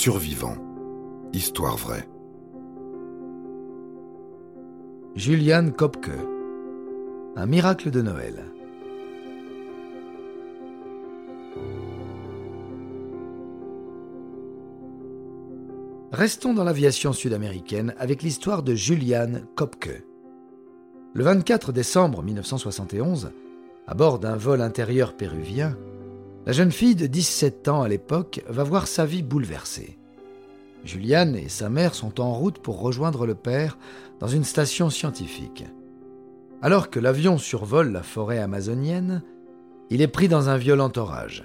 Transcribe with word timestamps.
Survivant. 0.00 0.56
Histoire 1.34 1.76
vraie. 1.76 2.08
Julian 5.14 5.72
Kopke. 5.72 6.08
Un 7.36 7.44
miracle 7.44 7.90
de 7.90 8.00
Noël. 8.00 8.46
Restons 16.12 16.54
dans 16.54 16.64
l'aviation 16.64 17.12
sud-américaine 17.12 17.94
avec 17.98 18.22
l'histoire 18.22 18.62
de 18.62 18.74
Julian 18.74 19.42
Kopke. 19.54 20.02
Le 21.12 21.24
24 21.24 21.72
décembre 21.72 22.22
1971, 22.22 23.32
à 23.86 23.92
bord 23.92 24.18
d'un 24.18 24.36
vol 24.36 24.62
intérieur 24.62 25.14
péruvien, 25.14 25.76
la 26.46 26.52
jeune 26.52 26.72
fille 26.72 26.94
de 26.94 27.06
17 27.06 27.68
ans 27.68 27.82
à 27.82 27.88
l'époque 27.88 28.42
va 28.48 28.64
voir 28.64 28.86
sa 28.86 29.04
vie 29.04 29.22
bouleversée. 29.22 29.98
Juliane 30.84 31.36
et 31.36 31.48
sa 31.48 31.68
mère 31.68 31.94
sont 31.94 32.20
en 32.20 32.32
route 32.32 32.58
pour 32.58 32.80
rejoindre 32.80 33.26
le 33.26 33.34
père 33.34 33.76
dans 34.18 34.26
une 34.26 34.44
station 34.44 34.88
scientifique. 34.88 35.64
Alors 36.62 36.88
que 36.88 37.00
l'avion 37.00 37.36
survole 37.36 37.92
la 37.92 38.02
forêt 38.02 38.38
amazonienne, 38.38 39.22
il 39.90 40.00
est 40.00 40.08
pris 40.08 40.28
dans 40.28 40.48
un 40.48 40.56
violent 40.56 40.92
orage. 40.96 41.44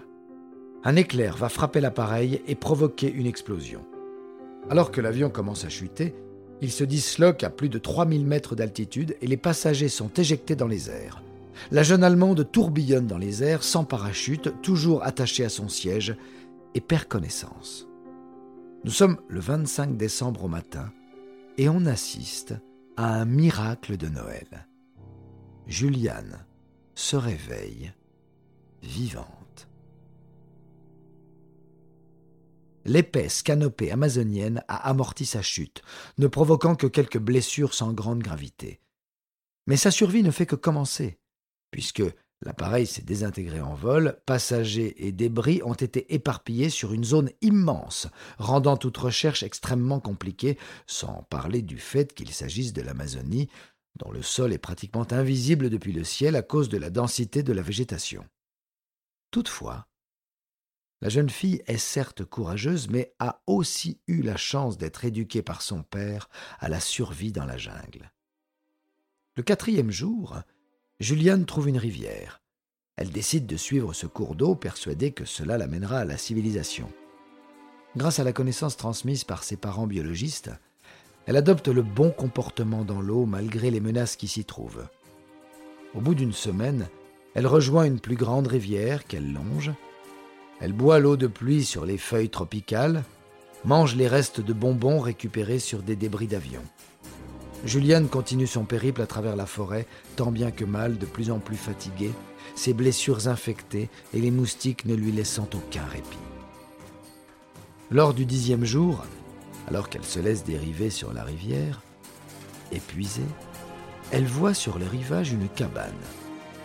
Un 0.84 0.96
éclair 0.96 1.36
va 1.36 1.50
frapper 1.50 1.82
l'appareil 1.82 2.42
et 2.48 2.56
provoquer 2.56 3.12
une 3.12 3.26
explosion. 3.26 3.86
Alors 4.70 4.92
que 4.92 5.02
l'avion 5.02 5.30
commence 5.30 5.66
à 5.66 5.70
chuter, 5.70 6.16
il 6.62 6.72
se 6.72 6.84
disloque 6.84 7.44
à 7.44 7.50
plus 7.50 7.70
de 7.70 7.80
3000 7.80 8.26
mètres 8.26 8.56
d'altitude 8.56 9.18
et 9.22 9.28
les 9.28 9.38
passagers 9.38 9.90
sont 9.90 10.10
éjectés 10.14 10.56
dans 10.56 10.68
les 10.68 10.90
airs. 10.90 11.25
La 11.72 11.84
jeune 11.84 12.04
Allemande 12.04 12.50
tourbillonne 12.52 13.08
dans 13.08 13.18
les 13.18 13.44
airs 13.44 13.64
sans 13.64 13.84
parachute, 13.84 14.62
toujours 14.62 15.04
attachée 15.04 15.46
à 15.46 15.50
son 15.50 15.70
siège, 15.70 16.16
et 16.74 16.82
perd 16.82 17.06
connaissance. 17.06 17.88
Nous 18.84 18.92
sommes 18.92 19.18
le 19.30 19.40
25 19.40 19.98
décembre 19.98 20.44
au 20.44 20.48
matin 20.48 20.92
et 21.58 21.70
on 21.70 21.86
assiste 21.86 22.54
à 22.98 23.16
un 23.16 23.26
miracle 23.26 23.98
de 23.98 24.08
Noël. 24.08 24.68
Juliane 25.68 26.46
se 26.94 27.16
réveille 27.16 27.94
vivante. 28.84 29.68
L'épaisse 32.86 33.42
canopée 33.42 33.92
amazonienne 33.92 34.64
a 34.68 34.88
amorti 34.88 35.26
sa 35.26 35.42
chute, 35.42 35.82
ne 36.20 36.28
provoquant 36.28 36.76
que 36.76 36.86
quelques 36.86 37.18
blessures 37.18 37.74
sans 37.74 37.94
grande 37.94 38.20
gravité. 38.22 38.80
Mais 39.66 39.78
sa 39.78 39.90
survie 39.90 40.22
ne 40.22 40.30
fait 40.30 40.46
que 40.46 40.56
commencer 40.56 41.18
puisque 41.76 42.04
l'appareil 42.42 42.88
s'est 42.88 43.02
désintégré 43.02 43.60
en 43.60 43.74
vol, 43.74 44.18
passagers 44.26 45.06
et 45.06 45.12
débris 45.12 45.62
ont 45.66 45.74
été 45.74 46.14
éparpillés 46.16 46.70
sur 46.70 46.94
une 46.94 47.04
zone 47.04 47.32
immense, 47.42 48.08
rendant 48.38 48.78
toute 48.78 48.96
recherche 48.96 49.44
extrêmement 49.44 50.00
compliquée, 50.00 50.58
sans 50.88 51.24
parler 51.24 51.62
du 51.62 51.78
fait 51.78 52.14
qu'il 52.14 52.32
s'agisse 52.32 52.72
de 52.72 52.82
l'Amazonie, 52.82 53.50
dont 53.98 54.10
le 54.10 54.22
sol 54.22 54.54
est 54.54 54.58
pratiquement 54.58 55.06
invisible 55.12 55.70
depuis 55.70 55.92
le 55.92 56.06
ciel 56.06 56.38
à 56.38 56.42
cause 56.42 56.70
de 56.70 56.78
la 56.78 56.90
densité 56.90 57.44
de 57.44 57.52
la 57.52 57.62
végétation. 57.62 58.24
Toutefois, 59.32 59.86
la 61.02 61.10
jeune 61.10 61.30
fille 61.30 61.62
est 61.68 61.78
certes 61.78 62.24
courageuse, 62.24 62.88
mais 62.88 63.14
a 63.20 63.42
aussi 63.48 64.00
eu 64.08 64.22
la 64.22 64.38
chance 64.38 64.78
d'être 64.78 65.04
éduquée 65.04 65.42
par 65.42 65.62
son 65.62 65.84
père 65.84 66.30
à 66.60 66.70
la 66.70 66.80
survie 66.80 67.34
dans 67.34 67.44
la 67.44 67.58
jungle. 67.58 68.14
Le 69.36 69.44
quatrième 69.44 69.92
jour, 69.92 70.42
Juliane 71.02 71.46
trouve 71.46 71.68
une 71.68 71.78
rivière. 71.78 72.40
Elle 72.96 73.10
décide 73.10 73.46
de 73.46 73.58
suivre 73.58 73.92
ce 73.92 74.08
cours 74.08 74.34
d'eau, 74.34 74.56
persuadée 74.56 75.12
que 75.12 75.26
cela 75.26 75.58
l'amènera 75.58 75.98
à 75.98 76.06
la 76.06 76.18
civilisation. 76.18 76.90
Grâce 77.98 78.20
à 78.20 78.24
la 78.24 78.32
connaissance 78.32 78.78
transmise 78.78 79.26
par 79.26 79.44
ses 79.44 79.58
parents 79.58 79.88
biologistes, 79.88 80.52
elle 81.26 81.36
adopte 81.36 81.68
le 81.68 81.82
bon 81.82 82.12
comportement 82.12 82.86
dans 82.86 83.02
l'eau 83.02 83.26
malgré 83.26 83.72
les 83.72 83.82
menaces 83.82 84.16
qui 84.16 84.30
s'y 84.30 84.46
trouvent. 84.46 84.88
Au 85.96 86.00
bout 86.00 86.16
d'une 86.16 86.32
semaine, 86.32 86.88
elle 87.34 87.48
rejoint 87.48 87.84
une 87.84 88.00
plus 88.00 88.16
grande 88.16 88.48
rivière 88.48 89.04
qu'elle 89.04 89.34
longe. 89.34 89.74
Elle 90.62 90.72
boit 90.72 91.00
l'eau 91.00 91.18
de 91.18 91.28
pluie 91.28 91.66
sur 91.66 91.86
les 91.86 91.98
feuilles 91.98 92.30
tropicales, 92.30 93.04
mange 93.66 93.98
les 93.98 94.08
restes 94.08 94.40
de 94.40 94.54
bonbons 94.54 95.02
récupérés 95.02 95.60
sur 95.60 95.84
des 95.84 95.98
débris 95.98 96.28
d'avion. 96.28 96.64
Juliane 97.66 98.08
continue 98.08 98.46
son 98.46 98.64
périple 98.64 99.02
à 99.02 99.08
travers 99.08 99.36
la 99.36 99.48
forêt, 99.48 99.88
tant 100.16 100.32
bien 100.32 100.52
que 100.52 100.66
mal, 100.66 101.00
de 101.00 101.06
plus 101.08 101.32
en 101.32 101.40
plus 101.40 101.58
fatiguée, 101.58 102.14
ses 102.54 102.74
blessures 102.74 103.28
infectées 103.28 103.90
et 104.14 104.22
les 104.22 104.30
moustiques 104.30 104.86
ne 104.86 104.94
lui 104.94 105.12
laissant 105.12 105.50
aucun 105.54 105.84
répit. 105.86 106.20
Lors 107.90 108.14
du 108.14 108.26
dixième 108.26 108.66
jour, 108.66 109.04
alors 109.68 109.90
qu'elle 109.90 110.04
se 110.04 110.20
laisse 110.20 110.44
dériver 110.44 110.92
sur 110.92 111.12
la 111.12 111.24
rivière, 111.24 111.82
épuisée, 112.72 113.22
elle 114.12 114.26
voit 114.26 114.54
sur 114.54 114.78
le 114.78 114.86
rivage 114.86 115.34
une 115.34 115.50
cabane 115.50 115.92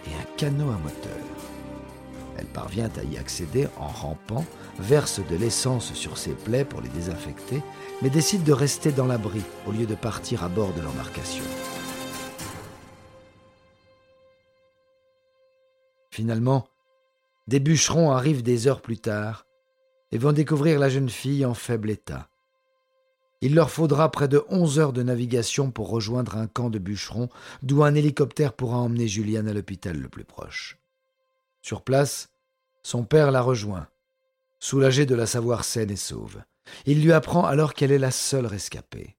et 0.07 0.15
un 0.15 0.37
canot 0.37 0.71
à 0.71 0.79
moteur. 0.79 1.50
Elle 2.39 2.47
parvient 2.47 2.91
à 2.97 3.05
y 3.05 3.19
accéder 3.19 3.67
en 3.79 3.89
rampant, 3.89 4.45
verse 4.79 5.21
de 5.29 5.37
l'essence 5.37 5.93
sur 5.95 6.17
ses 6.17 6.33
plaies 6.33 6.65
pour 6.65 6.81
les 6.81 6.89
désinfecter, 6.89 7.63
mais 8.03 8.11
décide 8.11 8.45
de 8.45 8.53
rester 8.53 8.93
dans 8.93 9.07
l'abri 9.07 9.43
au 9.67 9.73
lieu 9.73 9.87
de 9.87 9.95
partir 9.95 10.45
à 10.45 10.49
bord 10.49 10.73
de 10.73 10.81
l'embarcation. 10.81 11.45
Finalement, 16.11 16.67
des 17.47 17.61
bûcherons 17.61 18.11
arrivent 18.11 18.43
des 18.43 18.67
heures 18.67 18.83
plus 18.83 18.99
tard 18.99 19.47
et 20.13 20.19
vont 20.19 20.33
découvrir 20.33 20.79
la 20.79 20.89
jeune 20.89 21.09
fille 21.09 21.45
en 21.45 21.55
faible 21.55 21.91
état. 21.91 22.29
Il 23.43 23.55
leur 23.55 23.71
faudra 23.71 24.11
près 24.11 24.29
de 24.29 24.45
onze 24.51 24.79
heures 24.79 24.93
de 24.93 25.03
navigation 25.03 25.71
pour 25.71 25.89
rejoindre 25.89 26.37
un 26.37 26.47
camp 26.47 26.69
de 26.69 26.79
bûcherons, 26.79 27.31
d'où 27.63 27.83
un 27.83 27.95
hélicoptère 27.95 28.53
pourra 28.53 28.79
emmener 28.79 29.09
Juliane 29.09 29.49
à 29.49 29.55
l'hôpital 29.55 29.97
le 29.97 30.09
plus 30.09 30.25
proche. 30.25 30.80
Sur 31.63 31.83
place, 31.83 32.31
son 32.83 33.05
père 33.05 33.31
la 33.31 33.43
rejoint, 33.43 33.89
soulagé 34.59 35.07
de 35.07 35.15
la 35.15 35.27
savoir 35.27 35.65
saine 35.65 35.91
et 35.91 35.97
sauve. 35.97 36.43
Il 36.87 37.03
lui 37.03 37.13
apprend 37.13 37.45
alors 37.45 37.75
qu'elle 37.75 37.93
est 37.93 37.99
la 37.99 38.11
seule 38.11 38.47
rescapée. 38.47 39.17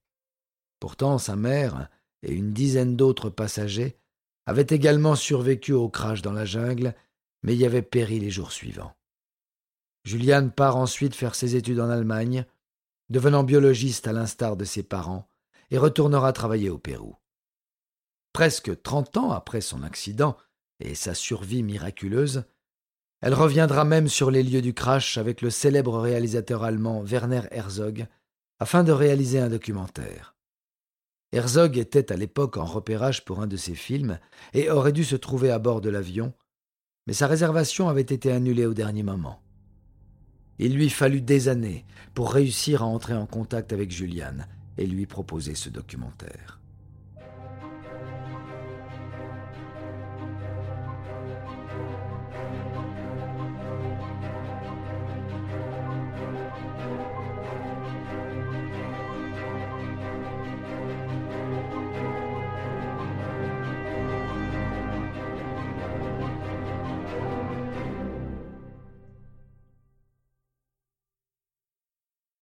Pourtant, 0.80 1.18
sa 1.18 1.36
mère 1.36 1.90
et 2.24 2.34
une 2.34 2.54
dizaine 2.54 2.96
d'autres 2.96 3.30
passagers 3.30 3.98
avaient 4.46 4.68
également 4.70 5.16
survécu 5.16 5.74
au 5.74 5.90
crash 5.90 6.22
dans 6.22 6.34
la 6.34 6.46
jungle, 6.46 6.96
mais 7.44 7.56
y 7.56 7.66
avaient 7.66 7.82
péri 7.82 8.20
les 8.20 8.32
jours 8.32 8.52
suivants. 8.52 8.96
Juliane 10.04 10.52
part 10.52 10.78
ensuite 10.78 11.16
faire 11.16 11.36
ses 11.36 11.56
études 11.56 11.80
en 11.80 11.90
Allemagne, 11.90 12.46
devenant 13.10 13.44
biologiste 13.44 14.08
à 14.08 14.14
l'instar 14.14 14.58
de 14.58 14.66
ses 14.66 14.84
parents, 14.84 15.28
et 15.70 15.78
retournera 15.78 16.34
travailler 16.34 16.70
au 16.70 16.78
Pérou. 16.78 17.16
Presque 18.34 18.82
trente 18.82 19.16
ans 19.18 19.32
après 19.32 19.62
son 19.62 19.84
accident 19.84 20.38
et 20.82 20.96
sa 20.96 21.14
survie 21.14 21.64
miraculeuse, 21.64 22.44
elle 23.22 23.34
reviendra 23.34 23.86
même 23.86 24.08
sur 24.08 24.32
les 24.32 24.44
lieux 24.44 24.62
du 24.62 24.74
crash 24.74 25.18
avec 25.18 25.42
le 25.42 25.50
célèbre 25.50 26.00
réalisateur 26.00 26.64
allemand 26.64 27.02
Werner 27.04 27.44
Herzog 27.52 28.08
afin 28.60 28.84
de 28.84 28.92
réaliser 28.92 29.40
un 29.40 29.50
documentaire. 29.50 30.36
Herzog 31.32 31.78
était 31.78 32.12
à 32.12 32.18
l'époque 32.18 32.58
en 32.58 32.66
repérage 32.66 33.24
pour 33.24 33.42
un 33.42 33.48
de 33.48 33.58
ses 33.58 33.76
films 33.76 34.20
et 34.54 34.70
aurait 34.70 34.92
dû 34.92 35.04
se 35.04 35.16
trouver 35.16 35.52
à 35.52 35.60
bord 35.60 35.82
de 35.82 35.90
l'avion, 35.90 36.34
mais 37.08 37.14
sa 37.14 37.28
réservation 37.28 37.90
avait 37.90 38.02
été 38.02 38.32
annulée 38.32 38.66
au 38.66 38.74
dernier 38.74 39.04
moment. 39.04 39.42
Il 40.60 40.76
lui 40.76 40.90
fallut 40.90 41.22
des 41.22 41.48
années 41.48 41.86
pour 42.14 42.34
réussir 42.34 42.84
à 42.84 42.86
entrer 42.86 43.16
en 43.16 43.26
contact 43.26 43.74
avec 43.74 43.92
Juliane 43.92 44.48
et 44.78 44.86
lui 44.86 45.06
proposer 45.06 45.56
ce 45.56 45.70
documentaire. 45.70 46.61